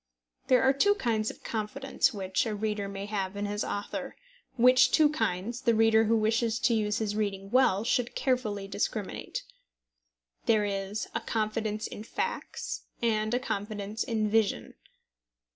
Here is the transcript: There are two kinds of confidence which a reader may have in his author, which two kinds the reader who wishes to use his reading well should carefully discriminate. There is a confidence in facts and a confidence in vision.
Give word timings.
There 0.47 0.63
are 0.63 0.73
two 0.73 0.95
kinds 0.95 1.29
of 1.29 1.43
confidence 1.43 2.11
which 2.11 2.47
a 2.47 2.55
reader 2.55 2.89
may 2.89 3.05
have 3.05 3.35
in 3.37 3.45
his 3.45 3.63
author, 3.63 4.15
which 4.55 4.89
two 4.89 5.09
kinds 5.11 5.61
the 5.61 5.75
reader 5.75 6.05
who 6.05 6.15
wishes 6.17 6.57
to 6.61 6.73
use 6.73 6.97
his 6.97 7.15
reading 7.15 7.51
well 7.51 7.83
should 7.83 8.15
carefully 8.15 8.67
discriminate. 8.67 9.43
There 10.47 10.65
is 10.65 11.07
a 11.13 11.21
confidence 11.21 11.85
in 11.85 12.01
facts 12.03 12.81
and 12.99 13.31
a 13.35 13.39
confidence 13.39 14.03
in 14.03 14.27
vision. 14.27 14.73